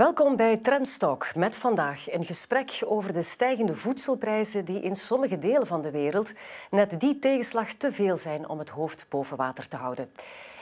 [0.00, 5.66] Welkom bij Trendstalk met vandaag een gesprek over de stijgende voedselprijzen die in sommige delen
[5.66, 6.32] van de wereld
[6.70, 10.10] net die tegenslag te veel zijn om het hoofd boven water te houden.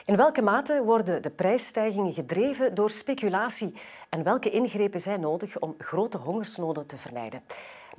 [0.05, 3.73] In welke mate worden de prijsstijgingen gedreven door speculatie
[4.09, 7.41] en welke ingrepen zijn nodig om grote hongersnoden te vermijden?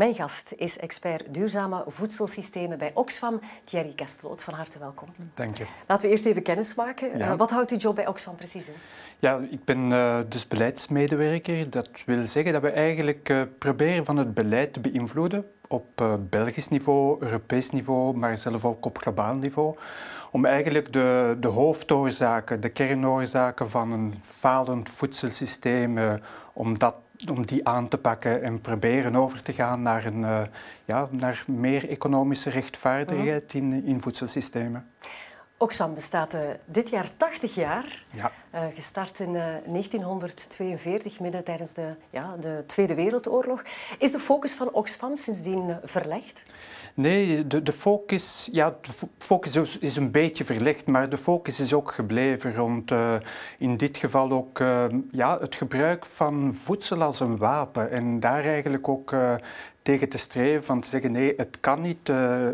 [0.01, 4.43] Mijn gast is expert duurzame voedselsystemen bij Oxfam, Thierry Kastloot.
[4.43, 5.09] Van harte welkom.
[5.35, 5.67] Dank je.
[5.87, 7.19] Laten we eerst even kennis maken.
[7.19, 7.33] Ja.
[7.33, 8.75] Uh, wat houdt uw job bij Oxfam precies in?
[9.19, 11.71] Ja, ik ben uh, dus beleidsmedewerker.
[11.71, 16.69] Dat wil zeggen dat we eigenlijk uh, proberen van het beleid te beïnvloeden op Belgisch
[16.69, 19.77] niveau, Europees niveau, maar zelf ook op globaal niveau
[20.31, 26.21] om eigenlijk de, de hoofdoorzaken, de kernoorzaken van een falend voedselsysteem,
[26.53, 26.95] om, dat,
[27.31, 30.43] om die aan te pakken en proberen over te gaan naar, een, uh,
[30.85, 33.61] ja, naar meer economische rechtvaardigheid mm.
[33.61, 34.91] in, in voedselsystemen.
[35.63, 38.05] Oxfam bestaat uh, dit jaar 80 jaar.
[38.11, 38.33] Ja.
[38.55, 43.63] Uh, gestart in uh, 1942, midden tijdens de, ja, de Tweede Wereldoorlog.
[43.99, 46.43] Is de focus van Oxfam sindsdien verlegd?
[46.95, 51.73] Nee, de, de, focus, ja, de focus is een beetje verlegd, maar de focus is
[51.73, 52.93] ook gebleven rond
[53.59, 54.59] in dit geval ook
[55.11, 57.91] ja, het gebruik van voedsel als een wapen.
[57.91, 59.15] En daar eigenlijk ook
[59.91, 62.09] tegen te streven van te zeggen nee, het kan niet.
[62.09, 62.53] Uh, uh,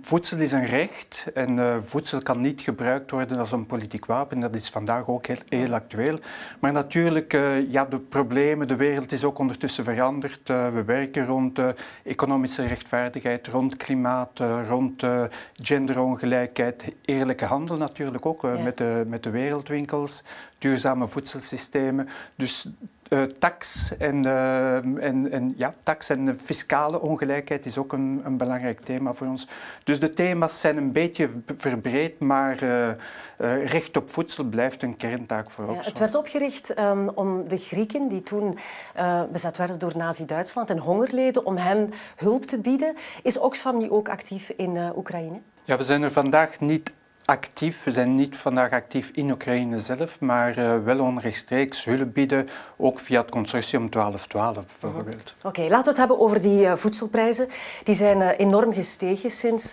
[0.00, 4.40] voedsel is een recht en uh, voedsel kan niet gebruikt worden als een politiek wapen.
[4.40, 6.18] Dat is vandaag ook heel, heel actueel.
[6.60, 7.32] Maar natuurlijk,
[7.68, 10.48] ja, de problemen, de wereld is ook ondertussen veranderd.
[10.48, 11.60] we werken rond
[12.04, 15.04] economische rechtvaardigheid, rond klimaat, rond
[15.54, 18.62] genderongelijkheid, eerlijke handel natuurlijk ook ja.
[18.62, 20.22] met, de, met de wereldwinkels,
[20.62, 22.08] duurzame voedselsystemen.
[22.36, 22.68] Dus
[23.12, 28.36] uh, tax en, uh, en, en, ja, tax en fiscale ongelijkheid is ook een, een,
[28.36, 29.48] belangrijk thema voor ons.
[29.84, 32.90] Dus de thema's zijn een beetje verbreed, maar uh,
[33.64, 35.84] recht op voedsel blijft een kerntaak voor ons.
[35.84, 38.58] Ja, het werd opgericht um, om de Grieken, die toen
[39.32, 42.94] bezet werden door Nazi-Duitsland en honger leden, om hen hulp te bieden.
[43.22, 45.40] Is Oxfam nu ook actief in Oekraïne?
[45.64, 46.92] Ja, we zijn er vandaag niet
[47.24, 47.84] actief.
[47.84, 52.98] We zijn niet vandaag actief in Oekraïne zelf, maar uh, wel onrechtstreeks hulp bieden, ook
[52.98, 55.34] via het consortium 1212 bijvoorbeeld.
[55.38, 57.48] Oké, okay, laten we het hebben over die uh, voedselprijzen.
[57.84, 59.70] Die zijn uh, enorm gestegen sinds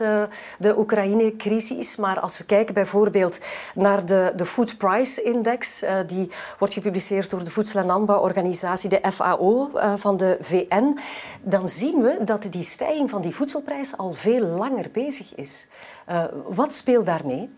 [0.57, 1.95] de Oekraïne-crisis.
[1.95, 3.39] Maar als we kijken bijvoorbeeld
[3.73, 9.01] naar de, de Food Price Index, die wordt gepubliceerd door de Voedsel- en Landbouworganisatie, de
[9.11, 10.97] FAO van de VN,
[11.41, 15.67] dan zien we dat die stijging van die voedselprijs al veel langer bezig is.
[16.09, 17.49] Uh, wat speelt daarmee?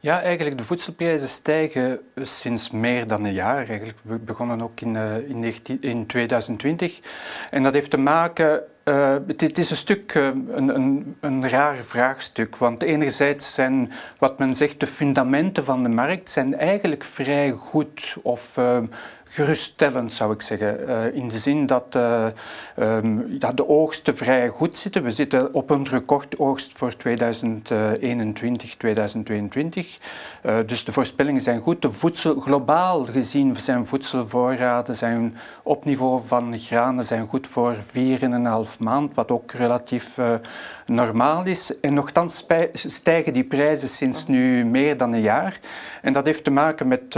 [0.00, 3.68] Ja, eigenlijk de voedselprijzen stijgen sinds meer dan een jaar.
[3.68, 3.98] Eigenlijk.
[4.02, 7.00] We begonnen ook in, uh, in, 19, in 2020.
[7.50, 12.56] En dat heeft te maken uh, het, is een stuk een, een, een raar vraagstuk.
[12.56, 18.16] Want enerzijds zijn wat men zegt de fundamenten van de markt zijn eigenlijk vrij goed
[18.22, 18.58] of
[19.32, 20.80] geruststellend, zou ik zeggen.
[20.88, 22.26] Uh, in de zin dat, uh,
[22.78, 25.02] um, dat de oogsten vrij goed zitten.
[25.02, 29.98] We zitten op een recordoogst voor 2021, 2022.
[30.46, 31.82] Uh, dus de voorspellingen zijn goed.
[31.82, 38.78] De voedsel, globaal gezien zijn voedselvoorraden zijn op niveau van granen zijn goed voor 4,5
[38.78, 40.18] maand, wat ook relatief
[40.86, 41.80] normaal is.
[41.80, 45.60] En nogthans stijgen die prijzen sinds nu meer dan een jaar.
[46.02, 47.14] En dat heeft te maken met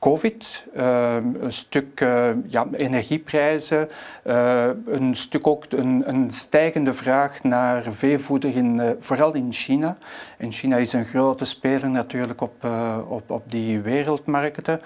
[0.00, 3.88] COVID, uh, een stuk uh, ja, energieprijzen,
[4.26, 9.96] uh, een stuk ook een, een, stijgende vraag naar veevoeder, in, vooral in China.
[10.38, 12.68] En China is een grote speler natuurlijk op,
[13.08, 14.80] op, op die wereldmarkten.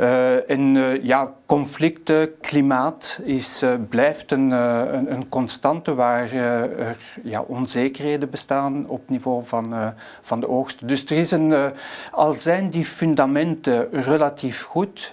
[0.00, 6.96] Uh, en uh, ja, conflicten, klimaat is, uh, blijft een, een, een, constante waar er
[7.22, 10.88] ja, onzekerheden bestaan op niveau van, van de oogst.
[10.88, 11.72] Dus er is een,
[12.12, 15.12] al zijn die fundamenten relatief goed,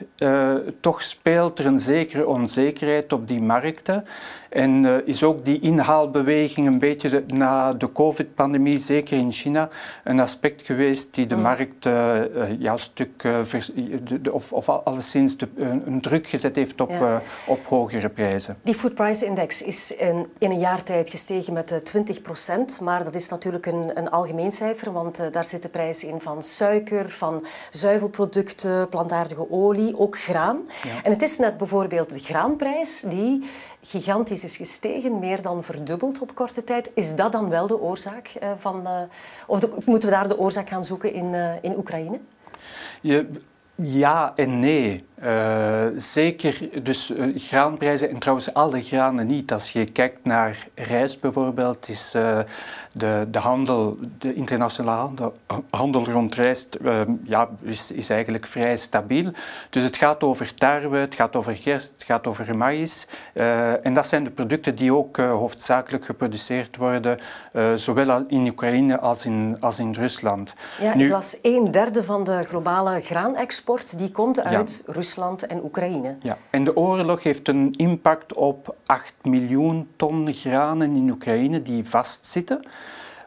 [0.80, 4.06] toch speelt er een zekere onzekerheid op die markten.
[4.50, 9.70] En is ook die inhaalbeweging een beetje de, na de COVID-pandemie, zeker in China,
[10.04, 11.42] een aspect geweest die de mm.
[11.42, 11.84] markt
[12.60, 13.72] ja, een stuk, vers,
[14.22, 17.22] de, of, of alleszins de, een druk gezet heeft op, ja.
[17.46, 18.58] op hogere prijzen.
[18.64, 23.04] Die Food Price Index is in, in een jaar tijd gestegen met 20 procent, maar
[23.04, 27.46] dat is natuurlijk een, een algemeen cijfer, want daar zitten prijzen in van suiker, van
[27.70, 30.66] zuivelproducten, plantaardige olie, ook graan.
[30.84, 31.04] Ja.
[31.04, 33.44] En het is net bijvoorbeeld de graanprijs die
[33.82, 36.92] gigantisch is gestegen, meer dan verdubbeld op korte tijd.
[36.94, 38.82] Is dat dan wel de oorzaak uh, van...
[38.84, 39.02] Uh,
[39.48, 42.20] of de, moeten we daar de oorzaak gaan zoeken in, uh, in Oekraïne?
[43.02, 43.30] Je,
[43.76, 45.06] ja en nee.
[45.24, 49.54] Uh, zeker, dus uh, graanprijzen en trouwens alle granen niet.
[49.54, 52.40] Als je kijkt naar rijst bijvoorbeeld, is uh,
[52.92, 55.34] de, de handel, de internationale handel,
[55.70, 56.78] handel rond rijst,
[57.24, 59.32] ja, is, is eigenlijk vrij stabiel.
[59.70, 63.08] Dus het gaat over tarwe, het gaat over gerst, het gaat over maïs.
[63.82, 67.20] en dat zijn de producten die ook hoofdzakelijk geproduceerd worden,
[67.76, 70.54] zowel in Oekraïne als in, als in Rusland.
[70.82, 74.94] Ja, nu, ik las een derde van de globale graanexport, die komt uit ja.
[74.94, 75.05] Rusland.
[75.06, 76.18] Rusland en Oekraïne.
[76.22, 81.86] Ja, en de oorlog heeft een impact op 8 miljoen ton granen in Oekraïne die
[81.86, 82.66] vastzitten.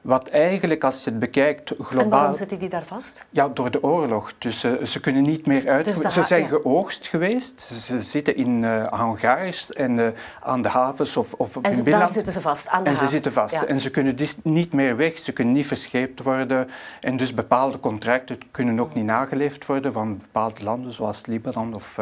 [0.09, 2.05] Wat eigenlijk, als je het bekijkt, globaal...
[2.05, 3.27] En waarom zitten die daar vast?
[3.31, 4.33] Ja, door de oorlog.
[4.39, 5.85] Dus uh, ze kunnen niet meer uit...
[5.85, 6.49] Dus ze zijn ja.
[6.49, 7.61] geoogst geweest.
[7.61, 10.09] Ze zitten in uh, hangars en uh,
[10.41, 13.11] aan de havens of, of en in daar zitten ze vast, aan de En havens.
[13.11, 13.55] ze zitten vast.
[13.55, 13.65] Ja.
[13.65, 15.19] En ze kunnen dus niet meer weg.
[15.19, 16.69] Ze kunnen niet verscheept worden.
[17.01, 21.99] En dus bepaalde contracten kunnen ook niet nageleefd worden van bepaalde landen, zoals Libanon of,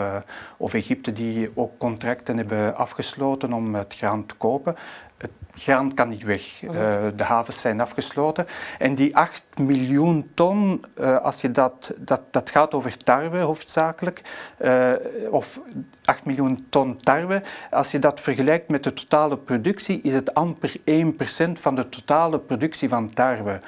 [0.56, 4.76] of Egypte, die ook contracten hebben afgesloten om het graan te kopen
[5.54, 6.62] graan kan niet weg.
[6.62, 6.70] Uh,
[7.16, 8.46] de havens zijn afgesloten.
[8.78, 14.22] En die 8 miljoen ton, uh, als je dat, dat, dat gaat over tarwe hoofdzakelijk,
[14.60, 14.92] uh,
[15.30, 15.60] of
[16.04, 20.76] 8 miljoen ton tarwe, als je dat vergelijkt met de totale productie, is het amper
[20.84, 23.60] 1% van de totale productie van tarwe.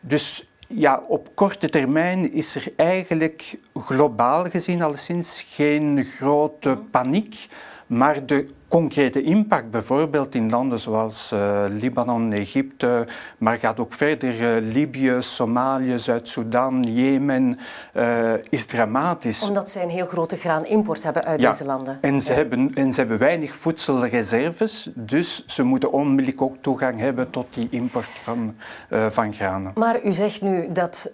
[0.00, 7.48] Dus ja, op korte termijn is er eigenlijk globaal gezien alleszins geen grote paniek.
[7.86, 13.06] Maar de concrete impact, bijvoorbeeld in landen zoals uh, Libanon, Egypte,
[13.38, 17.58] maar gaat ook verder, uh, Libië, Somalië, Zuid-Soedan, Jemen,
[17.94, 19.48] uh, is dramatisch.
[19.48, 21.98] Omdat zij een heel grote graanimport hebben uit deze landen.
[22.00, 27.30] En ze, hebben, en ze hebben weinig voedselreserves, dus ze moeten onmiddellijk ook toegang hebben
[27.30, 28.54] tot die import van,
[28.90, 29.72] van granen.
[29.74, 31.08] Maar u zegt nu dat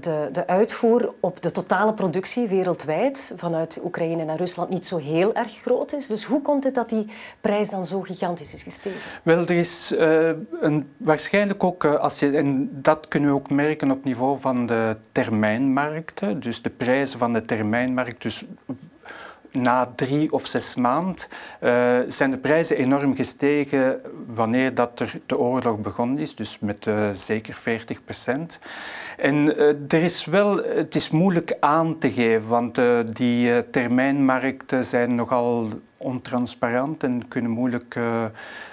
[0.00, 5.34] de, de uitvoer op de totale productie wereldwijd vanuit Oekraïne naar Rusland niet zo heel
[5.34, 6.06] erg groot is.
[6.06, 9.00] Dus hoe komt het dat die die prijs dan zo gigantisch is gestegen?
[9.22, 10.30] Wel, er is uh,
[10.60, 14.66] een, waarschijnlijk ook, uh, als je, en dat kunnen we ook merken op niveau van
[14.66, 18.44] de termijnmarkten, dus de prijzen van de termijnmarkt, dus
[19.52, 21.26] na drie of zes maanden
[21.60, 27.54] uh, zijn de prijzen enorm gestegen wanneer dat de oorlog begonnen is, dus met zeker
[27.54, 28.58] 40 procent.
[29.18, 29.56] En
[29.88, 32.80] er is wel, het is moeilijk aan te geven, want
[33.12, 35.68] die termijnmarkten zijn nogal
[36.02, 37.94] ontransparant en kunnen moeilijk...
[37.94, 38.24] Uh,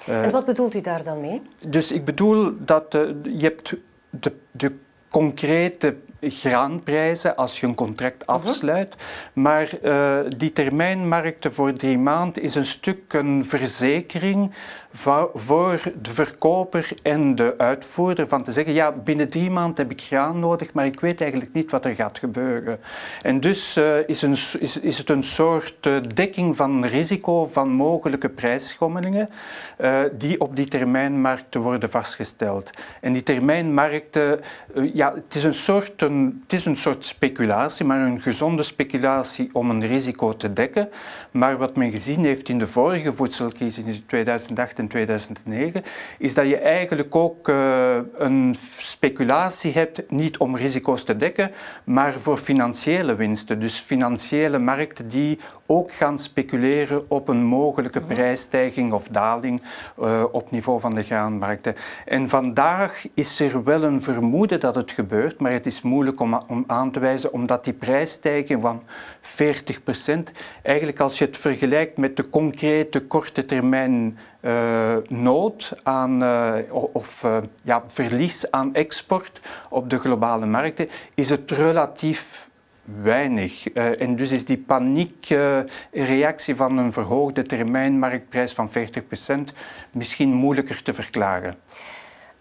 [0.09, 1.41] uh, en wat bedoelt u daar dan mee?
[1.65, 3.75] Dus ik bedoel dat uh, je hebt
[4.09, 4.75] de, de
[5.09, 8.31] concrete graanprijzen als je een contract mhm.
[8.31, 8.95] afsluit.
[9.33, 14.53] Maar uh, die termijnmarkten voor drie maanden is een stuk een verzekering
[14.91, 20.01] voor de verkoper en de uitvoerder van te zeggen, ja, binnen drie maanden heb ik
[20.01, 22.79] graan nodig, maar ik weet eigenlijk niet wat er gaat gebeuren.
[23.21, 27.69] En dus uh, is, een, is, is het een soort uh, dekking van risico van
[27.69, 29.29] mogelijke prijsschommelingen
[29.81, 32.69] uh, die op die termijnmarkten worden vastgesteld.
[33.01, 34.39] En die termijnmarkten,
[34.93, 39.49] ja, het is, een soort, een, het is een soort speculatie, maar een gezonde speculatie
[39.53, 40.89] om een risico te dekken.
[41.31, 45.83] Maar wat men gezien heeft in de vorige voedselcrisis in 2008 en 2009,
[46.17, 51.51] is dat je eigenlijk ook uh, een speculatie hebt, niet om risico's te dekken,
[51.83, 53.59] maar voor financiële winsten.
[53.59, 58.13] Dus financiële markten die ook gaan speculeren op een mogelijke mhm.
[58.13, 59.61] prijsstijging of daling
[59.99, 61.75] uh, op niveau van de graanmarkten.
[62.05, 66.39] En vandaag is er wel een vermoeden dat het gebeurt, maar het is moeilijk om,
[66.47, 68.83] om aan te wijzen, omdat die prijsstijging van
[69.21, 76.55] 40% eigenlijk als je het vergelijkt met de concrete korte termijn uh, nood aan, uh,
[76.93, 82.49] of uh, ja, verlies aan export op de globale markten, is het relatief
[83.01, 83.67] weinig.
[83.73, 88.73] en dus is die paniekreactie van een verhoogde termijnmarktprijs van 40%
[89.91, 91.55] misschien moeilijker te verklaren.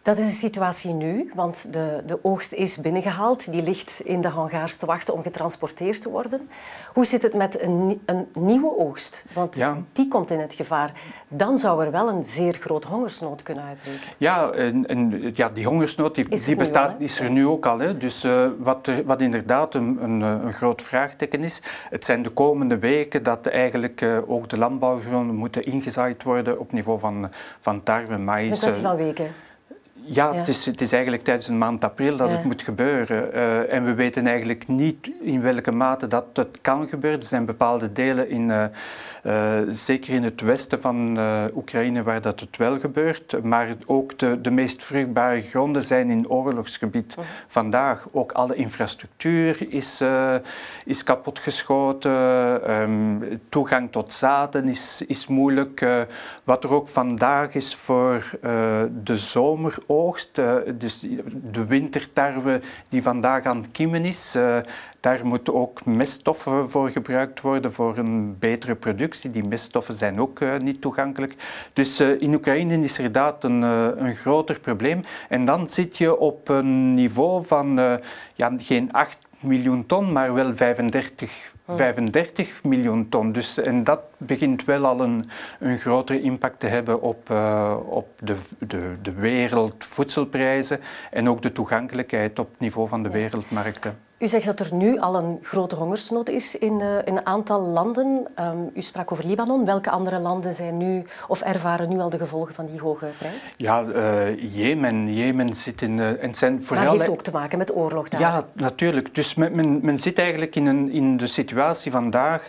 [0.06, 3.52] Dat is de situatie nu, want de, de oogst is binnengehaald.
[3.52, 6.48] Die ligt in de hangars te wachten om getransporteerd te worden.
[6.92, 9.24] Hoe zit het met een, een nieuwe oogst?
[9.34, 10.92] Want die komt in het gevaar.
[11.28, 14.00] Dan zou er wel een zeer groot hongersnood kunnen uitbreken.
[14.16, 17.78] Ja, en, en ja die hongersnood die, is, die bestaat, is er nu ook al.
[17.78, 17.96] Hè.
[17.98, 22.78] Dus uh, wat, wat inderdaad een, een, een, groot vraagteken is, het zijn de komende
[22.78, 28.16] weken dat eigenlijk uh, ook de landbouwgronden moeten ingezaaid worden op niveau van, van tarwe,
[28.16, 28.50] maïs.
[28.50, 29.44] Het is een kwestie van weken.
[30.08, 33.34] Ja, Het, is, het is eigenlijk tijdens een maand april dat het moet gebeuren.
[33.34, 37.20] Uh, en we weten eigenlijk niet in welke mate dat het kan gebeuren.
[37.20, 38.64] Er zijn bepaalde delen in uh,
[39.26, 41.18] uh, zeker in het westen van
[41.54, 46.28] Oekraïne waar dat het wel gebeurt, maar ook de, de meest vruchtbare gronden zijn in
[46.28, 47.26] oorlogsgebied mhm.
[47.46, 48.06] vandaag.
[48.12, 50.02] Ook alle infrastructuur is,
[50.84, 52.12] is kapotgeschoten,
[52.80, 55.86] um, toegang tot zaden is, is moeilijk.
[56.44, 58.38] wat er ook vandaag is voor
[59.04, 59.16] de
[59.96, 60.40] zomeroogst,
[60.80, 61.06] dus
[61.52, 64.36] de wintertarwe die vandaag aan het kiemen is,
[65.00, 69.30] daar moeten ook meststoffen voor gebruikt worden voor een betere productie.
[69.30, 71.34] Die meststoffen zijn ook uh, niet toegankelijk.
[71.72, 75.00] Dus in Oekraïne is er inderdaad een, een groter probleem.
[75.28, 78.00] En dan zit je op een niveau van
[78.34, 83.32] ja, geen 8 miljoen ton, maar wel 35 35 miljoen ton.
[83.32, 85.28] Dus, en dat begint wel al een,
[85.60, 90.80] een grotere impact te hebben op, uh, op de, de, de wereldvoedselprijzen
[91.10, 94.05] en ook de toegankelijkheid op het niveau van de wereldmarkten.
[94.18, 97.60] U zegt dat er nu al een grote hongersnood is in, uh, in een aantal
[97.60, 98.26] landen.
[98.40, 99.64] Um, u sprak over Libanon.
[99.64, 103.54] Welke andere landen zijn nu of ervaren nu al de gevolgen van die hoge prijs?
[103.56, 105.14] Ja, uh, Jemen.
[105.14, 105.98] Jemen zit in.
[105.98, 106.84] Uh, en zijn vooral...
[106.84, 108.20] Maar heeft ook te maken met oorlog daar.
[108.20, 109.14] Ja, natuurlijk.
[109.14, 112.48] Dus men, men, men zit eigenlijk in, een, in de situatie vandaag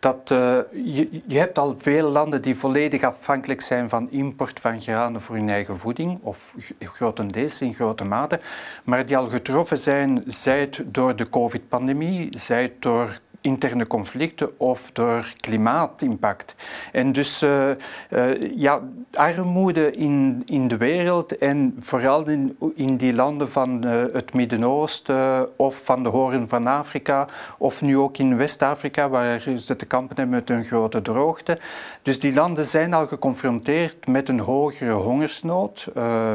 [0.00, 4.80] dat uh, je, je hebt al veel landen die volledig afhankelijk zijn van import van
[4.80, 8.40] granen voor hun eigen voeding, of grotendeels in grote mate,
[8.84, 15.32] maar die al getroffen zijn, zij door de COVID-pandemie, zij door interne conflicten of door
[15.40, 16.54] klimaatimpact.
[16.92, 17.68] En dus uh,
[18.10, 18.80] uh, ja,
[19.12, 25.48] armoede in, in de wereld en vooral in, in die landen van uh, het Midden-Oosten
[25.58, 27.26] of van de Hoorn van Afrika
[27.58, 31.58] of nu ook in West-Afrika waar ze te kampen hebben met een grote droogte.
[32.02, 35.88] Dus die landen zijn al geconfronteerd met een hogere hongersnood,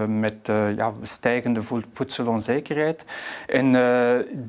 [0.08, 0.36] met
[0.78, 3.06] ja, stijgende voedselonzekerheid.
[3.48, 3.72] En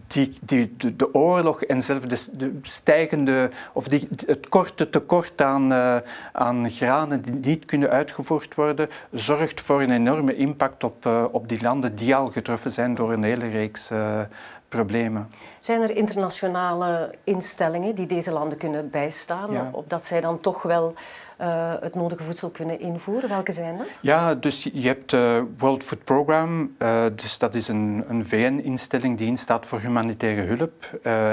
[0.06, 5.72] die, die, de, de, oorlog en zelfs de stijgende, of die, het korte tekort aan,
[5.72, 5.96] uh,
[6.32, 11.48] aan granen die niet kunnen uitgevoerd worden, zorgt voor een enorme impact op, uh, op
[11.48, 14.20] die landen die al getroffen zijn door een hele reeks uh,
[14.68, 15.30] problemen.
[15.60, 19.68] Zijn er internationale instellingen die deze landen kunnen bijstaan, ja.
[19.72, 20.94] opdat zij dan toch wel
[21.40, 23.28] uh, het nodige voedsel kunnen invoeren?
[23.28, 23.98] Welke zijn dat?
[24.02, 26.74] Ja, dus je hebt het uh, World Food Program.
[26.78, 30.84] Uh, dus dat is een, een VN-instelling die instaat voor humanitaire hulp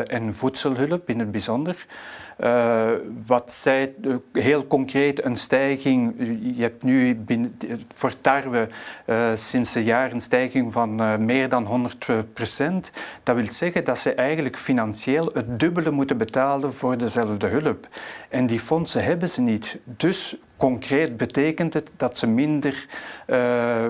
[0.07, 1.85] en voedselhulp in het bijzonder.
[2.39, 2.91] Uh,
[3.25, 3.93] wat zij
[4.31, 6.13] heel concreet een stijging,
[6.55, 7.59] je hebt nu binnen,
[7.93, 8.69] voor tarwe
[9.05, 12.91] uh, sinds een jaar een stijging van meer dan 100 procent.
[13.23, 17.87] Dat wil zeggen dat ze eigenlijk financieel het dubbele moeten betalen voor dezelfde hulp.
[18.29, 19.77] En die fondsen hebben ze niet.
[19.83, 22.87] Dus concreet betekent het dat ze minder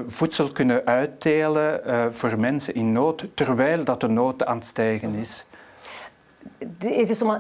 [0.08, 1.82] voedsel kunnen uitdelen
[2.14, 5.46] voor mensen in nood, terwijl dat de nood aan het stijgen is.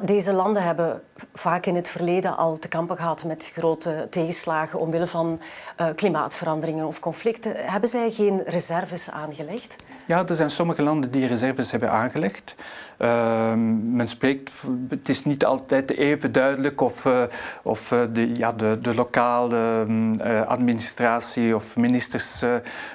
[0.04, 1.02] Deze landen hebben
[1.34, 5.40] vaak in het verleden al te kampen gehad met grote tegenslagen omwille van
[5.82, 7.54] uh, klimaatveranderingen of conflicten.
[7.56, 9.76] Hebben zij geen reserves aangelegd?
[10.06, 12.56] Ja, er zijn sommige landen die reserves hebben aangelegd.
[13.00, 14.52] Uh, men spreekt,
[14.90, 17.24] het is niet altijd even duidelijk of, uh,
[17.64, 22.42] of uh, de, ja, de, de lokale uh, administratie of ministers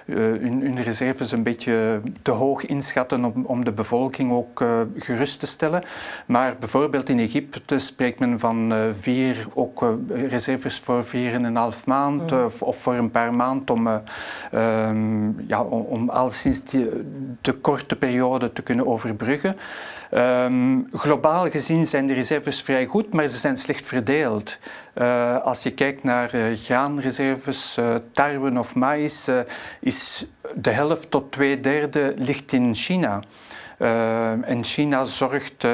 [0.07, 4.65] hun, hun, reserves een beetje te hoog inschatten om, om de bevolking ook
[4.97, 5.83] gerust te stellen.
[6.27, 11.87] Maar bijvoorbeeld in Egypte spreekt men van vier ook, reserves voor vier en een half
[11.87, 12.45] maand mm.
[12.45, 16.87] of, of, voor een paar maanden om, um, ja, om, om al sinds die,
[17.41, 19.57] de korte periode te kunnen overbruggen.
[20.15, 24.59] Um, globaal gezien zijn de reserves vrij goed, maar ze zijn slecht verdeeld.
[24.95, 29.29] Uh, als je kijkt naar uh, graanreserves, uh, tarwe of maïs,
[29.81, 33.23] is de helft tot twee derde ligt in China.
[33.79, 35.67] En China zorgt,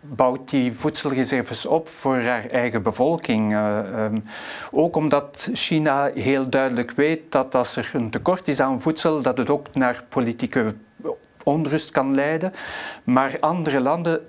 [0.00, 3.56] bouwt die voedselreserves op voor haar eigen bevolking.
[3.56, 4.24] Um,
[4.70, 9.38] ook omdat China heel duidelijk weet dat als er een tekort is aan voedsel, dat
[9.38, 10.74] het ook naar politieke
[11.44, 12.52] onrust kan leiden.
[13.04, 14.20] Maar andere landen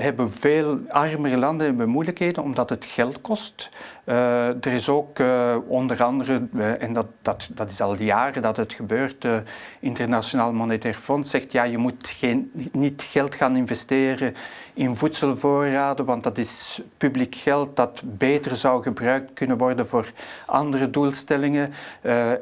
[0.00, 3.70] hebben veel, armere landen hebben moeilijkheden omdat het geld kost.
[4.06, 6.48] Uh, er is ook uh, onder andere,
[6.78, 9.48] en dat, dat, dat is al jaren dat het gebeurt, het
[9.80, 14.34] Internationaal Monetair Fonds zegt ja, je moet geen, niet geld gaan investeren
[14.74, 20.12] in voedselvoorraden, want dat is publiek geld dat beter zou gebruikt kunnen worden voor
[20.46, 21.72] andere doelstellingen.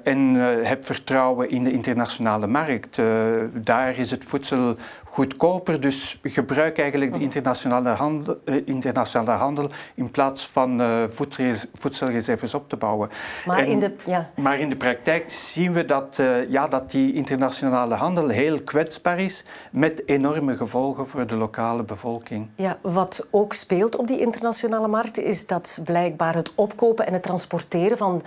[0.04, 2.97] en heb vertrouwen in de internationale markt.
[3.52, 4.76] daar is het voedsel
[5.14, 5.80] goedkoper.
[5.80, 11.04] Dus gebruik eigenlijk de internationale handel, eh, internationale handel in plaats van uh,
[11.73, 13.09] voedselreserves op te bouwen.
[13.44, 14.30] Maar, in de, ja.
[14.37, 19.18] maar in de praktijk zien we dat, uh, ja, dat die internationale handel heel kwetsbaar
[19.18, 22.49] is met enorme gevolgen voor de lokale bevolking.
[22.56, 27.23] Ja, wat ook speelt op die internationale markt is dat blijkbaar het opkopen en het
[27.23, 28.23] transporteren van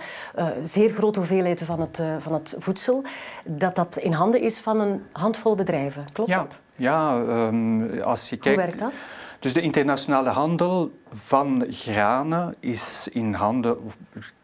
[0.62, 3.02] zeer grote hoeveelheden van het, van het voedsel,
[3.44, 6.04] dat dat in handen is van een handvol bedrijven.
[6.12, 6.38] Klopt ja.
[6.38, 6.60] dat?
[6.78, 8.58] Ja, um, als je kijkt...
[8.58, 9.04] Hoe werkt dat?
[9.38, 13.76] Dus de internationale handel van granen is in handen,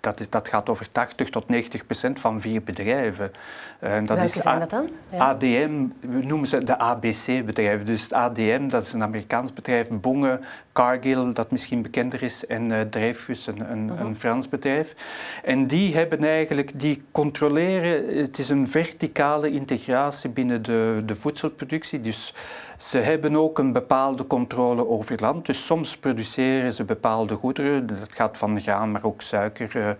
[0.00, 3.32] dat, is, dat gaat over 80 tot 90 procent van vier bedrijven.
[3.78, 4.90] En dat Welke is zijn dat dan?
[5.10, 5.18] Ja.
[5.18, 7.86] ADM, we noemen ze de ABC-bedrijven.
[7.86, 10.40] Dus ADM, dat is een Amerikaans bedrijf, Bonge,
[10.72, 14.06] Cargill, dat misschien bekender is, en uh, Dreyfus, een, een, uh -huh.
[14.06, 14.94] een, Frans bedrijf.
[15.42, 22.00] En die hebben eigenlijk, die controleren, het is een verticale integratie binnen de, de voedselproductie.
[22.00, 22.34] Dus
[22.78, 25.46] ze hebben ook een bepaalde controle over land.
[25.46, 27.86] Dus soms produceren ze bepaalde goederen.
[27.86, 29.96] Dat gaat van graan, maar ook suiker.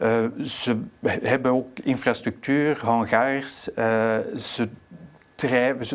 [0.00, 3.68] Uh, ze hebben ook infrastructuur, hangars.
[3.78, 4.68] Uh, ze
[5.34, 5.86] drijven,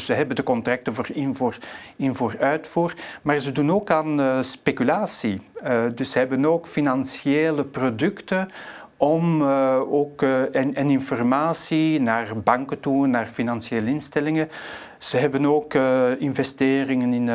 [0.00, 1.58] ze, hebben de contracten voor invoer,
[1.96, 2.94] invoer, uitvoer.
[3.22, 5.40] Maar ze doen ook aan speculatie.
[5.94, 8.48] dus ze hebben ook financiële producten
[9.00, 14.48] om uh, ook uh, en, en, informatie naar banken toe, naar financiële instellingen.
[14.98, 17.30] Ze hebben ook uh, investeringen in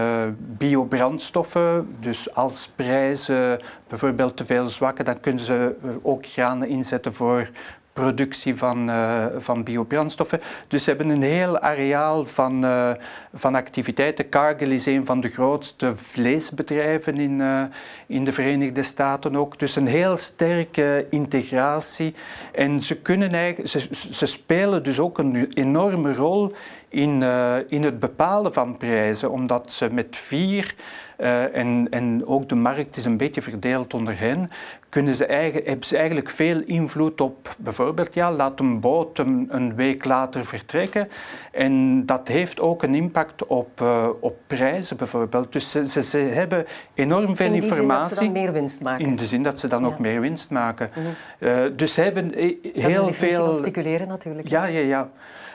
[0.58, 1.96] biobrandstoffen.
[2.00, 7.50] Dus als prijzen bijvoorbeeld te veel zwakken, dan kunnen ze ook granen inzetten voor
[7.96, 10.42] productie van, uh, van biobrandstoffen.
[10.68, 12.92] Dus ze hebben een heel areaal van, uh,
[13.34, 14.30] van activiteiten.
[14.30, 17.64] Cargill is een van de grootste vleesbedrijven in, uh,
[18.08, 19.60] in de Verenigde Staten ook.
[19.60, 22.16] Dus een heel sterke integratie.
[22.54, 26.54] En ze, kunnen eigenlijk, ze, ze spelen dus ook een enorme rol
[26.90, 27.24] in,
[27.68, 30.76] in het bepalen van prijzen, omdat ze met vier
[31.20, 34.50] uh, en, en ook de markt is een beetje verdeeld onder hen,
[34.90, 39.48] kunnen ze eigen, hebben ze eigenlijk veel invloed op bijvoorbeeld, ja, laat een boot een,
[39.50, 41.08] een week later vertrekken.
[41.52, 45.54] En dat heeft ook een impact op, uh, op prijzen bijvoorbeeld.
[45.54, 47.84] Dus ze, ze, ze hebben enorm veel in informatie.
[47.86, 49.06] In dat ze dan meer winst maken.
[49.06, 49.88] In de zin dat ze dan ja.
[49.88, 50.90] ook meer winst maken.
[50.96, 51.14] Mm -hmm.
[51.50, 52.32] uh, dus ze hebben
[52.74, 53.54] heel dat is veel.
[53.54, 54.48] speculeren natuurlijk.
[54.48, 55.10] Ja, ja, ja.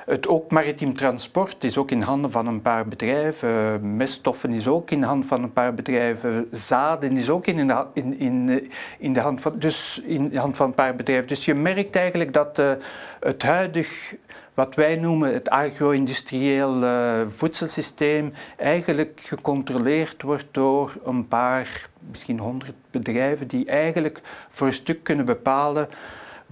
[0.05, 3.97] Het ook maritiem transport is ook in handen van een paar bedrijven.
[3.97, 6.49] Meststoffen is ook in de hand van een paar bedrijven.
[6.53, 10.67] Zaden is ook in de, in, in, in de, hand, van, dus in hand van
[10.67, 11.29] een paar bedrijven.
[11.29, 12.73] Dus je merkt eigenlijk dat uh,
[13.21, 14.15] het huidig
[14.55, 16.83] wat wij noemen het agro-industrieel
[17.29, 25.03] voedselsysteem eigenlijk gecontroleerd wordt door een paar, misschien honderd bedrijven die eigenlijk voor een stuk
[25.03, 25.89] kunnen bepalen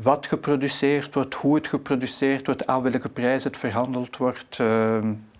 [0.02, 4.58] wat geproduceerd wordt, hoe het geproduceerd wordt, aan welke prijs het verhandeld wordt.
[4.58, 4.98] Uh,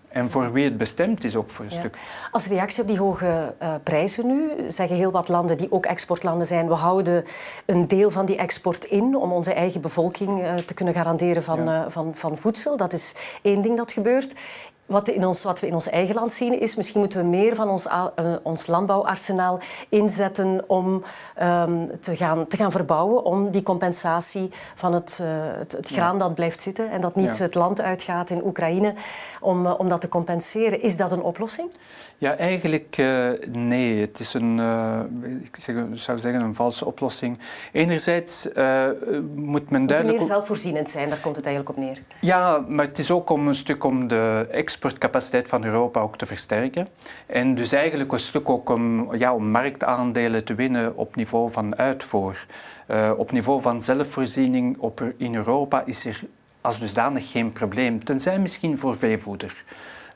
[0.09, 1.79] en voor wie het bestemd is ook voor een ja.
[1.79, 1.97] stuk.
[2.31, 6.47] Als reactie op die hoge uh, prijzen nu, zeggen heel wat landen die ook exportlanden
[6.47, 7.23] zijn, we houden
[7.65, 11.63] een deel van die export in om onze eigen bevolking uh, te kunnen garanderen van,
[11.65, 11.85] ja.
[11.85, 12.77] uh, van, van voedsel.
[12.77, 14.35] Dat is één ding dat gebeurt.
[14.89, 17.55] Wat, in ons, wat we in ons eigen land zien is, misschien moeten we meer
[17.55, 18.05] van ons, uh,
[18.43, 21.03] ons landbouwarsenaal inzetten om
[21.41, 26.13] um, te, gaan, te gaan verbouwen, om die compensatie van het, uh, het, het graan
[26.13, 26.19] ja.
[26.19, 27.43] dat blijft zitten en dat niet ja.
[27.43, 28.93] het land uitgaat in Oekraïne,
[29.41, 30.81] om, uh, om dat te compenseren.
[30.81, 31.71] Is dat een oplossing?
[32.19, 33.99] Ja, eigenlijk uh, nee.
[33.99, 34.99] Het is een, uh,
[35.43, 37.39] ik zeg, zou zeggen, een valse oplossing.
[37.71, 38.87] Enerzijds uh,
[39.35, 40.17] moet men duidelijk...
[40.17, 42.01] Moet meer zelfvoorzienend zijn, daar komt het eigenlijk op neer.
[42.21, 46.25] Ja, maar het is ook om een stuk om de exportcapaciteit van Europa ook te
[46.25, 46.87] versterken.
[47.25, 51.77] En dus eigenlijk een stuk ook om, ja, om marktaandelen te winnen op niveau van
[51.77, 52.45] uitvoer.
[53.17, 56.21] op niveau van zelfvoorziening op, in Europa is er
[56.61, 58.03] als dusdanig geen probleem.
[58.03, 59.63] Tenzij misschien voor veevoeder.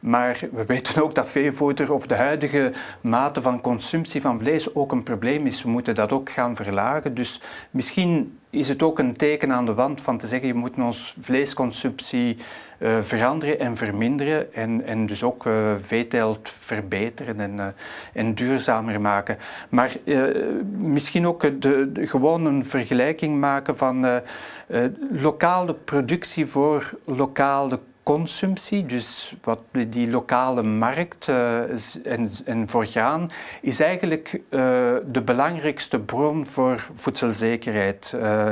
[0.03, 4.91] Maar we weten ook dat veevoeder of de huidige mate van consumptie van vlees ook
[4.91, 5.63] een probleem is.
[5.63, 7.15] We moeten dat ook gaan verlagen.
[7.15, 10.77] Dus misschien is het ook een teken aan de wand van te zeggen, je moet
[10.77, 12.37] ons vleesconsumptie
[12.79, 17.67] uh, veranderen en verminderen en, en dus ook uh, veeteelt verbeteren en, uh,
[18.13, 19.37] en duurzamer maken.
[19.69, 19.95] Maar
[20.77, 24.21] misschien ook de, gewoon een vergelijking maken van
[25.11, 31.59] lokale productie voor lokale consumptie, dus wat die lokale markt uh,
[32.05, 34.59] en, en voor graan, is eigenlijk uh,
[35.05, 38.13] de belangrijkste bron voor voedselzekerheid.
[38.15, 38.49] Uh,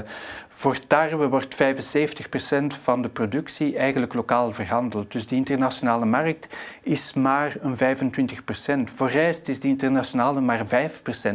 [0.50, 1.58] voor tarwe wordt 75%
[2.68, 5.12] van de productie eigenlijk lokaal verhandeld.
[5.12, 7.76] Dus die internationale markt is maar een
[8.90, 8.94] 25%.
[8.94, 10.70] Voor rijst is die internationale maar 5%.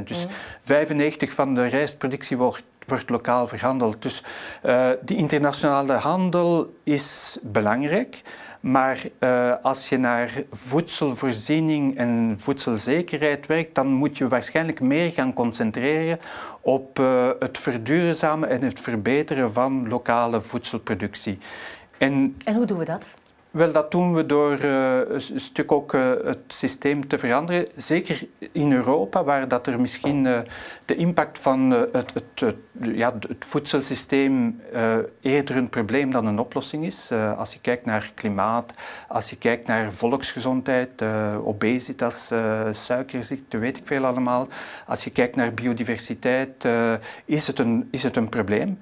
[0.05, 1.11] Dus mm.
[1.12, 4.03] 95% van de rijstproductie wordt wordt lokaal verhandeld.
[4.03, 4.25] Dus
[4.66, 8.22] uh, die internationale handel is belangrijk.
[8.61, 15.33] Maar uh, als je naar voedselvoorziening en voedselzekerheid werkt, dan moet je waarschijnlijk meer gaan
[15.33, 16.18] concentreren
[16.61, 21.38] op uh, het verduurzamen en het verbeteren van lokale voedselproductie.
[21.99, 23.14] En, en hoe doen we dat?
[23.57, 27.66] Wel, dat doen we door uh, een stuk ook uh, het systeem te veranderen.
[27.77, 30.38] Zeker in Europa, waar dat er misschien uh,
[30.85, 34.61] de impact van het, het, het, ja, het voedselsysteem
[35.21, 37.12] eerder een probleem dan een oplossing is.
[37.37, 38.73] als je kijkt naar klimaat,
[39.09, 41.03] als je kijkt naar volksgezondheid,
[41.45, 42.33] obesitas,
[42.71, 44.49] suikerziekte, weet ik veel allemaal.
[44.87, 46.64] Als je kijkt naar biodiversiteit,
[47.25, 48.79] is, het een, is het een probleem.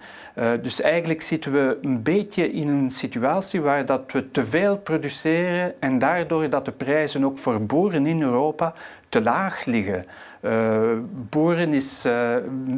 [0.63, 5.81] Dus eigenlijk zitten we een beetje in een situatie waar dat we te veel produceren
[5.81, 8.75] en daardoor dat de prijzen ook voor boeren in Europa
[9.09, 10.05] te laag liggen.
[10.41, 10.99] Uh,
[11.31, 12.13] boeren is, uh,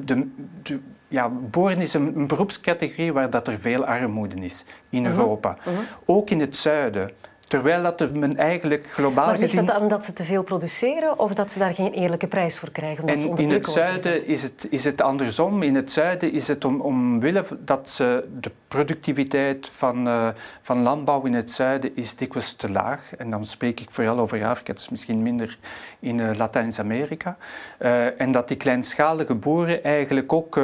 [0.04, 0.28] de,
[0.62, 5.10] de, ja, boeren is een, een, beroepscategorie waar dat er veel armoede is in mhm.
[5.10, 5.20] -huh.
[5.20, 5.56] Europa.
[5.60, 5.78] -huh.
[6.04, 7.10] Ook in het zuiden.
[7.46, 9.66] Terwijl dat men eigenlijk globaal maar ligt gezien...
[9.66, 13.00] dat omdat ze te veel produceren of dat ze daar geen eerlijke prijs voor krijgen?
[13.04, 15.62] Omdat en ze in het zuiden is het, is het andersom.
[15.62, 20.28] In het zuiden is het om, omwille dat ze de productiviteit van, uh,
[20.60, 23.14] van landbouw in het zuiden is dikwijls te laag.
[23.16, 25.58] En dan spreek ik vooral over Afrika, is misschien minder
[25.98, 27.36] in uh, Latijns-Amerika.
[27.78, 30.60] Uh, en dat die kleinschalige boeren eigenlijk ook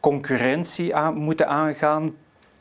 [0.00, 2.14] concurrentie aan, moeten aangaan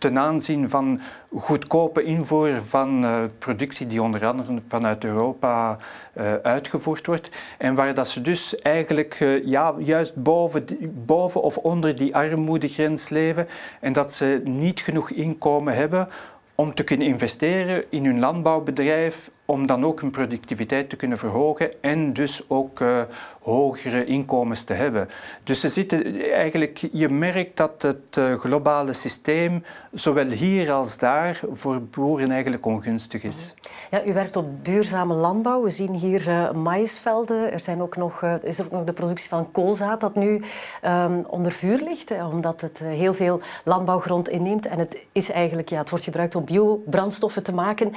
[0.04, 1.02] ten aanzien van
[1.34, 5.78] goedkope invoer van uh, productie die onder andere vanuit Europa
[6.18, 7.30] uh, uitgevoerd wordt.
[7.58, 10.66] En waar dat ze dus eigenlijk uh, ja, juist boven,
[11.06, 13.48] boven of onder die armoedegrens leven
[13.80, 16.10] en dat ze niet genoeg inkomen hebben
[16.56, 21.82] om te kunnen investeren in hun landbouwbedrijf, om dan ook hun productiviteit te kunnen verhogen
[21.82, 23.02] en dus ook uh,
[23.42, 25.10] hogere inkomens te hebben.
[25.44, 31.42] Dus ze zitten eigenlijk, je merkt dat het uh, globale systeem zowel hier als daar
[31.52, 33.54] voor boeren eigenlijk ongunstig is.
[33.92, 35.64] Ja, u werkt op duurzame landbouw.
[35.64, 37.52] We zien hier uh, maïsvelden.
[37.52, 40.42] Er zijn ook nog, is ook nog de productie van koolzaad dat nu
[40.86, 45.70] um, onder vuur ligt, hè, omdat het heel veel landbouwgrond inneemt en het is eigenlijk,
[45.70, 47.92] ja, het wordt gebruikt om biobrandstoffen te maken.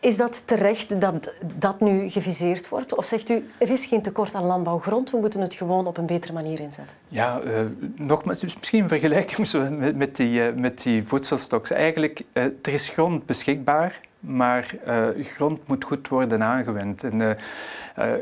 [0.00, 2.94] Is dat terecht dat dat nu geviseerd wordt?
[2.94, 6.06] Of zegt u, er is geen tekort aan landbouwgrond, we moeten het gewoon op een
[6.06, 6.96] betere manier inzetten?
[7.08, 7.60] Ja, uh,
[7.96, 11.70] nogmaals, misschien vergelijken met, met, die, uh, met die voedselstoks.
[11.70, 14.74] Eigenlijk, uh, er is grond beschikbaar, maar
[15.20, 17.04] grond moet goed worden aangewend.
[17.04, 17.36] En,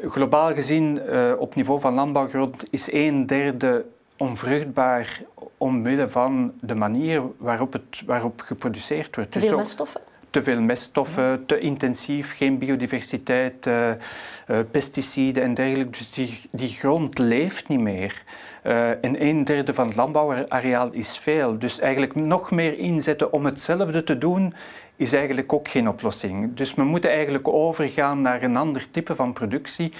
[0.02, 1.00] globaal gezien,
[1.38, 3.85] op niveau van landbouwgrond, is een derde
[4.16, 5.22] onvruchtbaar
[5.56, 9.30] omwille van de manier waarop, het, waarop geproduceerd wordt.
[9.30, 10.00] Te veel meststoffen?
[10.31, 15.90] Te veel meststoffen, te intensief, geen biodiversiteit, uh, uh, pesticiden en dergelijke.
[15.90, 18.23] Dus die, die grond leeft niet meer.
[18.66, 21.59] Uh, en een derde van het landbouwareaal is veel.
[21.59, 24.53] Dus eigenlijk nog meer inzetten om hetzelfde te doen,
[24.97, 26.55] is eigenlijk ook geen oplossing.
[26.55, 29.93] Dus we moeten eigenlijk overgaan naar een ander type van productie.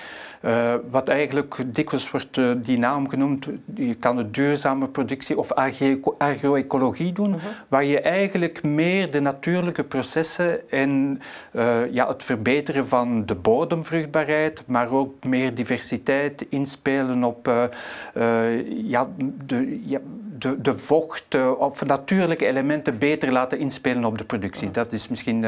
[0.45, 5.53] Uh, wat eigenlijk dikwijls wordt uh, die naam genoemd, je kan het duurzame productie of
[6.19, 7.39] agroecologie doen, mhm.
[7.41, 7.51] -huh.
[7.69, 11.21] waar je eigenlijk meer de natuurlijke processen en
[11.53, 17.69] uh, ja, het verbeteren van de bodemvruchtbaarheid, maar ook meer diversiteit inspelen op
[18.85, 19.09] ja,
[19.47, 19.99] de, ja,
[20.39, 24.71] de, de vocht of natuurlijke elementen beter laten inspelen op de productie.
[24.71, 25.45] Dat is misschien,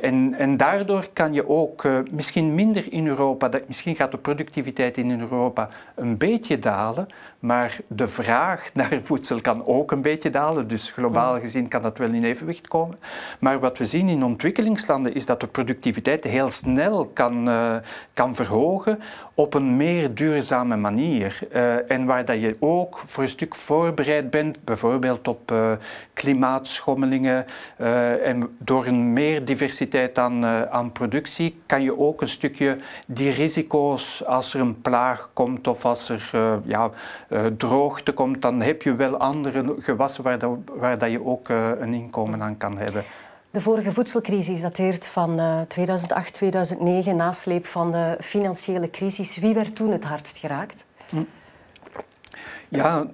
[0.00, 4.96] en, en daardoor kan je ook misschien minder in Europa, dat, misschien gaat de productiviteit
[4.96, 7.06] in Europa een beetje dalen,
[7.38, 10.68] maar de vraag naar voedsel kan ook een beetje dalen.
[10.68, 12.98] Dus globaal gezien kan dat wel in evenwicht komen.
[13.40, 17.76] Maar wat we zien in ontwikkelingslanden is dat de productiviteit heel snel kan, uh,
[18.14, 19.00] kan verhogen
[19.34, 21.38] op een meer duurzame manier.
[21.52, 25.72] Uh, en waar dat je ook voor een stuk voorbereid bent, bijvoorbeeld op uh,
[26.12, 27.46] klimaatschommelingen.
[28.22, 34.24] en door een meer diversiteit aan, aan productie kan je ook een stukje die risico's
[34.24, 36.30] als er een plaag komt of als er
[36.64, 36.90] ja,
[37.56, 41.94] droogte komt, dan heb je wel andere gewassen waar, dat, waar dat je ook een
[41.94, 43.04] inkomen aan kan hebben.
[43.54, 49.38] De vorige voedselcrisis dateert van uh, 2008, 2009, nasleep van de financiële crisis.
[49.38, 50.86] Wie werd toen het hardst geraakt?
[52.68, 53.06] Ja,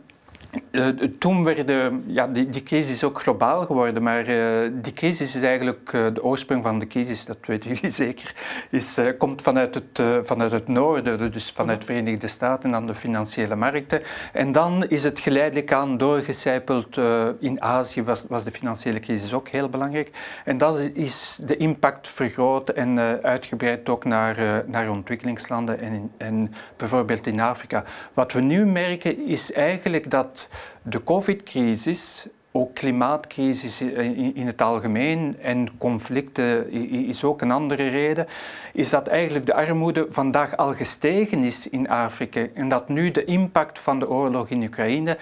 [0.70, 5.36] uh, toen werden, ja, die, die crisis is ook globaal geworden, maar uh, die crisis
[5.36, 8.34] is eigenlijk, uh, de oorsprong van de crisis, dat weten jullie zeker,
[8.70, 12.94] is, komt vanuit het, vanuit het noorden, dus vanuit de Verenigde Staten en dan de
[12.94, 14.02] financiële markten.
[14.32, 16.96] En dan is het geleidelijk aan doorgecijpeld.
[17.40, 20.10] in Azië was, was de financiële crisis ook heel belangrijk.
[20.44, 26.52] En dat is de impact vergroot en uitgebreid ook naar, naar ontwikkelingslanden en, in, en
[26.76, 27.84] bijvoorbeeld in Afrika.
[28.12, 30.39] Wat we nu merken is eigenlijk dat
[30.83, 36.70] de COVID-crisis ook klimaatcrisis in het algemeen en conflicten
[37.09, 38.26] is ook een andere reden,
[38.72, 43.24] is dat eigenlijk de armoede vandaag al gestegen is in Afrika en dat nu de
[43.24, 45.18] impact van de oorlog in Oekraïne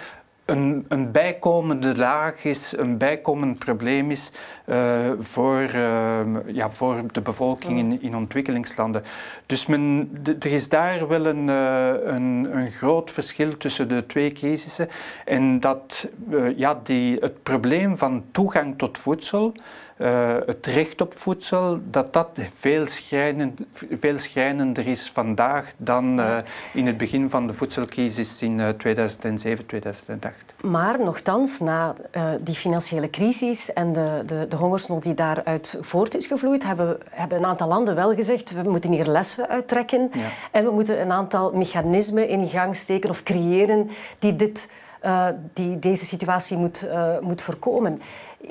[0.49, 4.33] een, een bijkomende laag is, een bijkomend probleem is
[4.67, 9.03] uh, voor, uh, ja, voor de bevolking in, in ontwikkelingslanden.
[9.47, 14.33] Dus men, er is daar wel een, uh, een, een, groot verschil tussen de twee
[14.33, 14.89] crisissen.
[15.25, 16.09] En dat
[16.57, 19.55] ja, die, het probleem van toegang tot voedsel
[19.99, 23.61] uh, het recht op voedsel, dat dat veel, schrijnend,
[24.01, 26.37] veel schrijnender is vandaag dan uh,
[26.73, 30.55] in het begin van de voedselcrisis in uh, 2007, 2008.
[30.63, 31.95] Maar nogthans, na
[32.41, 37.39] die financiële crisis en de, de, de, hongersnood die daaruit voort is gevloeid, hebben, hebben
[37.39, 40.29] een aantal landen wel gezegd, we moeten hier lessen uittrekken ja.
[40.51, 44.69] en we moeten een aantal mechanismen in gang steken of creëren die dit
[45.05, 48.01] uh, die deze situatie moet, uh, moet voorkomen.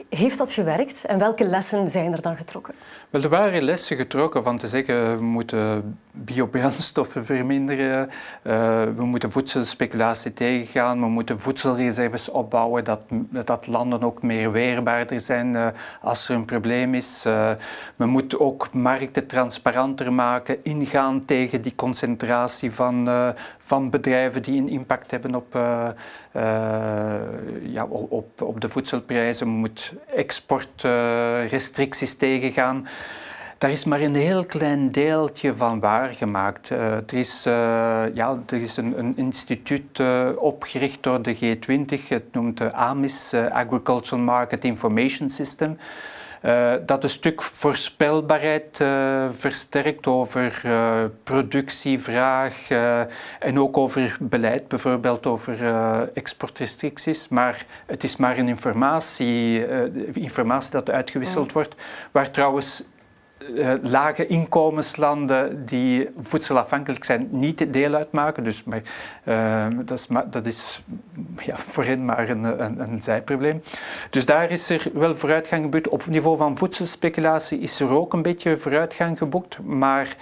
[0.09, 2.73] Heeft dat gewerkt en welke lessen zijn er dan getrokken?
[3.09, 8.09] Wel, er waren lessen getrokken van te zeggen we moeten biobrandstoffen verminderen,
[8.43, 13.01] uh, we moeten voedselspeculatie tegengaan, we moeten voedselreserves opbouwen, dat,
[13.45, 15.67] dat landen ook meer weerbaarder zijn uh,
[16.01, 17.23] als er een probleem is.
[17.27, 17.51] Uh,
[17.95, 23.09] we moeten ook markten transparanter maken, ingaan tegen die concentratie van,
[23.57, 25.53] van bedrijven die een impact hebben op,
[27.61, 29.45] ja, op, op de voedselprijzen.
[29.47, 29.76] We moeten
[30.15, 32.87] exportrestricties tegengaan.
[33.57, 36.69] Daar is maar een heel klein deeltje van waargemaakt.
[36.69, 37.53] Uh, er is, uh,
[38.13, 43.33] ja, er is een, een instituut uh, opgericht door de G20, het noemt de AMIS,
[43.33, 45.77] Agricultural Market Information System.
[46.41, 52.69] Uh, dat een stuk voorspelbaarheid uh, versterkt over uh, productievraag
[53.39, 55.57] en ook over beleid, bijvoorbeeld over
[56.13, 57.27] exportrestricties.
[57.27, 59.65] Maar het is maar een informatie,
[60.13, 61.75] informatie dat uitgewisseld wordt,
[62.11, 62.83] waar trouwens
[63.53, 68.43] uh, lage inkomenslanden die voedselafhankelijk zijn niet deel uitmaken.
[68.43, 68.81] Dus, maar,
[69.23, 70.81] uh, dat is, dat is
[71.37, 73.61] ja, voor hen maar een, een, een, zijprobleem.
[74.09, 75.89] Dus daar is er wel vooruitgang geboekt.
[75.89, 80.15] Op niveau van voedselspeculatie is er ook een beetje vooruitgang geboekt, maar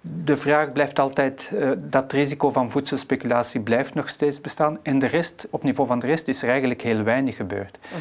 [0.00, 4.78] de vraag blijft altijd, uh, dat risico van voedselspeculatie blijft nog steeds bestaan.
[4.82, 7.78] En de rest, op niveau van de rest is er eigenlijk heel weinig gebeurd.
[7.82, 8.00] Uh -huh.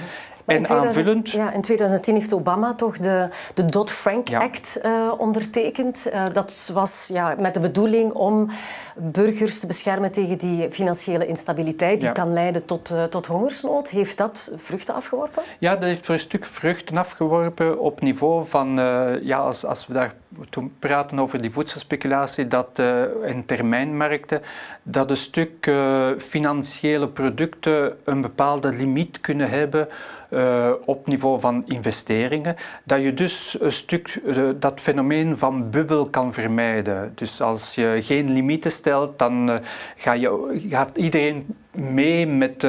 [0.50, 1.30] En in 2000, aanvullend...
[1.30, 4.40] Ja, in 2010 heeft Obama toch de, de Dodd-Frank ja.
[4.40, 6.08] Act uh, ondertekend.
[6.14, 8.50] Uh, dat was ja, met de bedoeling om
[8.96, 12.14] burgers te beschermen tegen die financiële instabiliteit die ja.
[12.14, 13.90] kan leiden tot, uh, tot hongersnood.
[13.90, 15.44] Heeft dat vruchten afgeworpen?
[15.60, 18.76] Ja, dat heeft voor een stuk vruchten afgeworpen op niveau van,
[19.24, 20.14] ja, als, als we daar
[20.50, 22.80] toen praten over die voedselspeculatie dat,
[23.24, 24.42] en termijnmarkten,
[24.84, 25.72] dat een stuk
[26.18, 29.88] financiële producten een bepaalde limiet kunnen hebben
[30.30, 36.10] uh, op niveau van investeringen, dat je dus een stuk uh, dat fenomeen van bubbel
[36.10, 37.12] kan vermijden.
[37.16, 39.56] Dus als je geen limieten stelt, dan uh,
[39.96, 42.62] ga je, gaat iedereen mee met,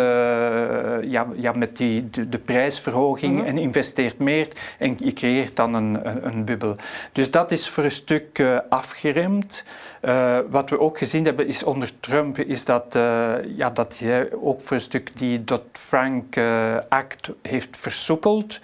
[1.02, 3.46] ja, ja, met die, de, de prijsverhoging mm -hmm.
[3.46, 6.76] en investeert meer en je creëert dan een, een, een bubbel.
[7.12, 9.64] Dus dat is voor een stuk afgeremd.
[10.02, 14.32] Uh, wat we ook gezien hebben is onder Trump is dat, uh, ja, dat hij
[14.32, 18.60] ook voor een stuk die Dodd-Frank uh, Act heeft versoepeld.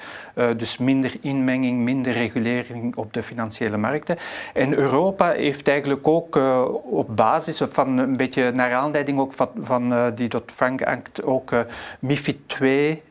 [0.57, 4.17] dus minder inmenging, minder regulering op de financiële markten.
[4.55, 6.37] En Europa heeft eigenlijk ook
[6.83, 11.53] op basis van een beetje naar aanleiding ook van, van die Dodd-Frank Act ook
[11.99, 13.03] MIFID 2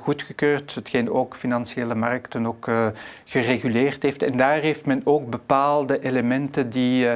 [0.00, 0.74] goedgekeurd.
[0.74, 2.70] Hetgeen ook financiële markten ook
[3.24, 4.22] gereguleerd heeft.
[4.22, 7.08] En daar heeft men ook bepaalde elementen die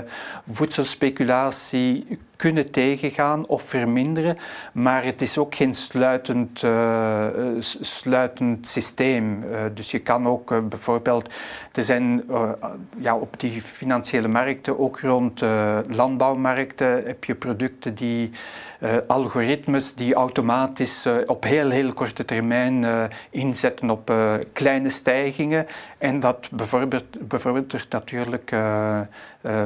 [0.49, 4.38] voedselspeculatie kunnen tegengaan of verminderen,
[4.72, 7.27] maar het is ook geen sluitend, uh,
[7.81, 9.42] sluitend systeem.
[9.42, 11.35] Uh, dus je kan ook uh, bijvoorbeeld,
[11.72, 12.24] er zijn
[12.96, 15.40] ja, op die financiële markten, ook rond
[15.88, 18.31] landbouwmarkten, heb je producten die
[19.07, 22.87] algoritmes die automatisch op heel, heel korte termijn
[23.31, 24.12] inzetten op
[24.53, 25.66] kleine stijgingen.
[25.98, 28.53] En dat bijvoorbeeld, bijvoorbeeld natuurlijk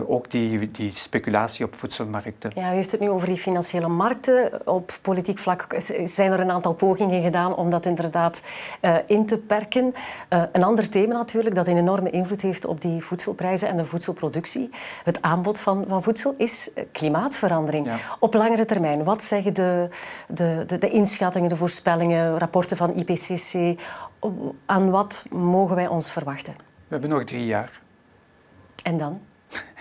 [0.07, 2.51] ook die, die speculatie op voedselmarkten.
[2.71, 4.67] U heeft het nu over die financiële markten.
[4.69, 5.67] Op politiek vlak
[6.05, 8.43] zijn er een aantal pogingen gedaan om dat inderdaad
[8.83, 9.95] uh, in te perken.
[10.29, 13.85] Uh, een ander thema natuurlijk dat een enorme invloed heeft op die voedselprijzen en de
[13.85, 14.71] voedselproductie,
[15.05, 17.87] het aanbod van, van voedsel, is klimaatverandering.
[17.87, 17.97] Ja.
[18.19, 19.89] Op langere termijn, wat zeggen de,
[20.29, 23.81] de, de, de inschattingen, de voorspellingen, rapporten van IPCC?
[24.67, 26.55] Aan wat mogen wij ons verwachten?
[26.55, 27.81] We hebben nog drie jaar.
[28.83, 29.21] En dan?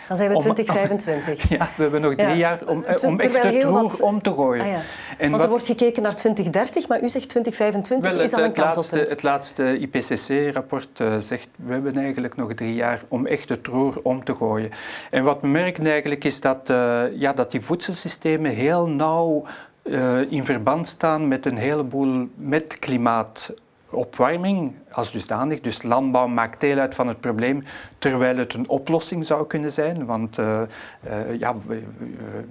[0.08, 1.50] Dan zijn we 2025.
[1.58, 4.02] ja, we hebben nog drie jaar om, eh, om echt het roer wat...
[4.02, 4.64] om te gooien.
[4.64, 4.82] Ah, ja.
[5.18, 8.54] en Want er wordt gekeken naar 2030, maar u zegt 2025 Wel, is al een
[8.54, 9.10] kantelpunt.
[9.10, 14.00] Het laatste IPCC-rapport uh, zegt, we hebben eigenlijk nog drie jaar om echt het roer
[14.04, 14.72] om te gooien.
[15.10, 19.44] En wat we merken eigenlijk is dat, uh, ja, dat die voedselsystemen heel nauw
[19.84, 23.54] uh, in verband staan met een heleboel met klimaat
[23.93, 25.62] opwarming als dusdanig.
[25.62, 27.63] Dus landbouw maakt deel uit van het probleem,
[27.97, 30.06] terwijl het een oplossing zou kunnen zijn.
[30.06, 30.62] Want uh,
[31.08, 31.56] uh, ja,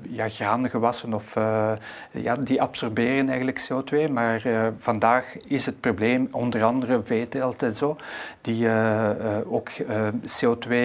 [0.03, 1.73] ja, graangewassen of, uh,
[2.11, 4.11] ja, die absorberen eigenlijk CO2.
[4.13, 4.43] Maar
[4.79, 7.97] vandaag is het probleem onder andere veeteelt en zo,
[8.41, 8.69] die
[9.47, 9.71] ook
[10.41, 10.77] CO2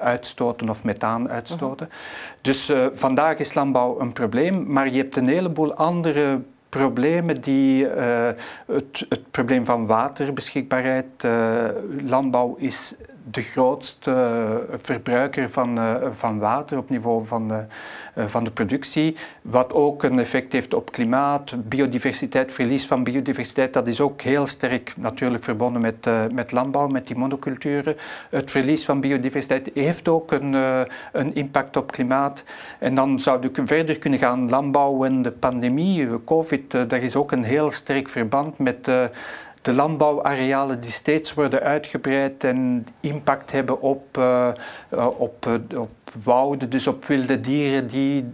[0.00, 1.88] uitstoten of methaan uitstoten.
[1.90, 1.96] -huh.
[2.40, 6.40] Dus vandaag is landbouw een probleem, maar je hebt een heleboel andere
[6.74, 8.30] problemen die uh,
[8.66, 11.68] het, het, probleem van waterbeschikbaarheid, uh,
[12.06, 12.94] landbouw is
[13.30, 17.58] de grootste eh, verbruiker van, uh, van water op niveau van, uh,
[18.26, 19.16] van de productie.
[19.42, 23.72] Wat ook een effect heeft op klimaat, biodiversiteit, verlies van biodiversiteit.
[23.72, 27.96] Dat is ook heel sterk natuurlijk verbonden met, met landbouw, met die monoculturen.
[28.30, 30.52] Het verlies van biodiversiteit heeft ook een,
[31.12, 32.44] een impact op klimaat.
[32.78, 34.50] En dan zou ik verder kunnen gaan.
[34.50, 38.88] Landbouw en de pandemie, COVID, daar is ook een heel sterk verband met
[39.64, 44.52] de landbouwarealen die steeds worden uitgebreid en impact hebben op, uh,
[45.18, 45.90] op, uh, op
[46.22, 48.32] wouden, dus op wilde dieren die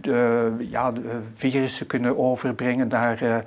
[0.59, 0.93] ja,
[1.33, 3.43] virussen kunnen overbrengen naar,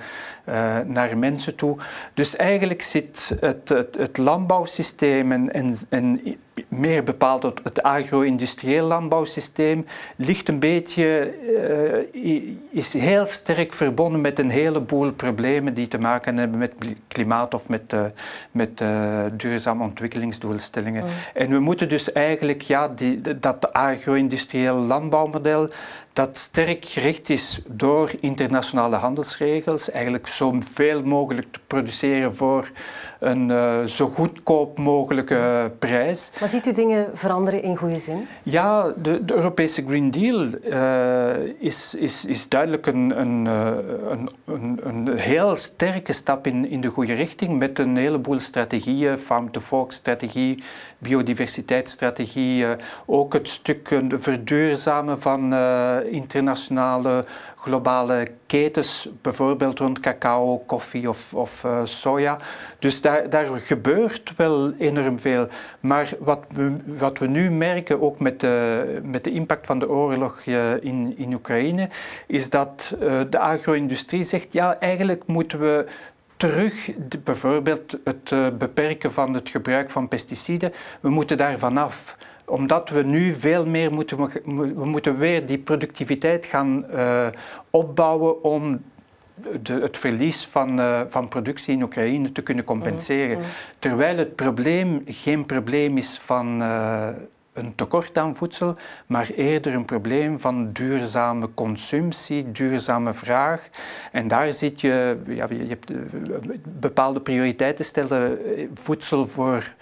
[0.87, 1.79] naar mensen toe.
[2.15, 6.21] Dus eigenlijk zit het, het, het landbouwsysteem en, en, en
[6.69, 11.35] meer bepaald het, het agro-industrieel landbouwsysteem, ligt een beetje,
[12.13, 16.75] uh, is heel sterk verbonden met een heleboel problemen die te maken hebben met
[17.09, 18.05] klimaat of met, uh,
[18.51, 21.05] met uh, duurzame ontwikkelingsdoelstellingen.
[21.05, 21.11] Mm.
[21.35, 25.69] En we moeten dus eigenlijk ja, die, dat agro-industrieel landbouwmodel
[26.14, 32.70] dat sterk gericht is door internationale handelsregels, eigenlijk zoveel mogelijk te produceren voor
[33.25, 36.31] een uh, zo goedkoop mogelijke prijs.
[36.41, 38.27] Maar ziet u dingen veranderen in goede zin?
[38.43, 44.81] Ja, de, de Europese Green Deal uh, is, is, is duidelijk een, een, een, een,
[44.83, 50.63] een, heel sterke stap in, in de goede richting met een heleboel strategieën, farm-to-fork-strategie,
[50.99, 52.67] biodiversiteitsstrategie,
[53.07, 55.55] ook het stuk verduurzamen van
[56.05, 57.25] internationale
[57.64, 62.38] globale ketens, bijvoorbeeld rond cacao, koffie of, of uh, soja.
[62.79, 65.48] Dus daar, daar gebeurt wel enorm veel.
[65.81, 69.88] Maar wat we, wat we nu merken, ook met de, met de impact van de
[69.88, 71.88] oorlog uh, in, in Oekraïne,
[72.27, 75.87] is dat uh, de agro-industrie zegt, ja, eigenlijk moeten we
[76.37, 76.90] terug,
[77.24, 83.35] bijvoorbeeld het beperken van het gebruik van pesticiden, we moeten daar vanaf omdat we nu
[83.35, 84.19] veel meer moeten,
[84.77, 87.27] we moeten weer die productiviteit gaan uh,
[87.71, 88.83] opbouwen om
[89.63, 93.37] de, het verlies van, uh, van productie in Oekraïne te kunnen compenseren.
[93.37, 93.49] Mm, mm.
[93.79, 97.09] Terwijl het probleem geen probleem is van uh,
[97.53, 98.77] een tekort aan voedsel,
[99.07, 103.69] maar eerder een probleem van duurzame consumptie, duurzame vraag.
[104.13, 105.91] En daar zit je, ja, je hebt
[106.81, 108.39] bepaalde prioriteiten stellen,
[108.73, 109.75] voedsel voor,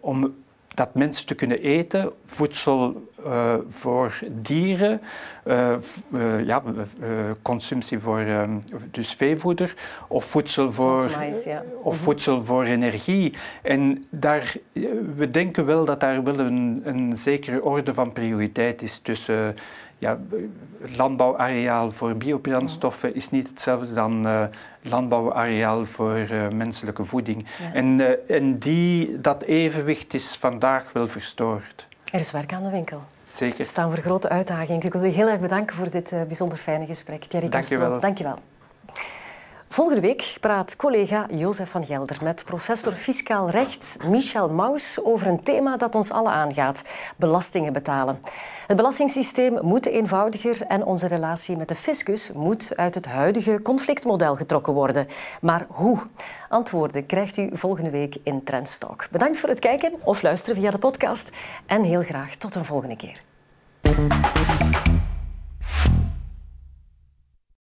[0.00, 0.34] om
[0.74, 5.00] dat mensen te kunnen eten, voedsel uh, voor dieren,
[5.44, 5.74] uh,
[6.10, 6.62] uh, ja,
[7.42, 8.22] consumptie voor
[8.90, 9.74] dus veevoeder,
[10.08, 11.62] of voedsel voor, mais, ja.
[11.82, 13.34] of voedsel voor energie.
[13.62, 14.56] En daar,
[15.16, 19.56] we denken wel dat daar wel een, een zekere orde van prioriteit is tussen
[20.04, 20.18] ja,
[20.96, 24.44] landbouwareaal voor biobrandstoffen is niet hetzelfde dan uh,
[24.82, 27.46] landbouwareaal voor uh, menselijke voeding.
[27.58, 27.72] Ja.
[27.72, 31.86] En, uh, en die, dat evenwicht is vandaag wel verstoord.
[32.04, 33.02] Er is werk aan de winkel.
[33.28, 33.56] Zeker.
[33.56, 34.82] We staan voor grote uitdagingen.
[34.82, 37.24] Ik wil u heel erg bedanken voor dit bijzonder fijne gesprek.
[37.24, 38.38] Thierry Dank je wel.
[39.74, 45.42] Volgende week praat collega Jozef van Gelder met professor fiscaal recht Michel Maus over een
[45.42, 46.82] thema dat ons allen aangaat:
[47.16, 48.20] belastingen betalen.
[48.66, 54.36] Het belastingssysteem moet eenvoudiger en onze relatie met de fiscus moet uit het huidige conflictmodel
[54.36, 55.06] getrokken worden.
[55.40, 55.98] Maar hoe?
[56.48, 59.08] Antwoorden krijgt u volgende week in Trendstalk.
[59.10, 61.30] Bedankt voor het kijken of luisteren via de podcast
[61.66, 63.20] en heel graag tot een volgende keer.